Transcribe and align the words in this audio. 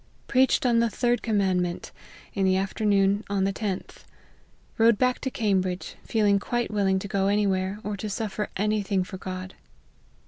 Preached 0.25 0.65
on 0.65 0.79
the 0.79 0.89
third 0.89 1.21
commandment: 1.21 1.91
in 2.33 2.43
the 2.43 2.57
after 2.57 2.83
noon 2.83 3.23
on 3.29 3.43
the 3.43 3.51
tenth. 3.53 4.03
Rode 4.79 4.97
back 4.97 5.19
to 5.19 5.29
Cambridge, 5.29 5.93
feeling 6.03 6.39
quite 6.39 6.71
willing 6.71 6.97
to 6.97 7.07
go 7.07 7.27
any 7.27 7.45
where, 7.45 7.77
or 7.83 7.95
to 7.97 8.09
suffer 8.09 8.49
any 8.57 8.81
thing 8.81 9.03
for 9.03 9.19
God. 9.19 9.53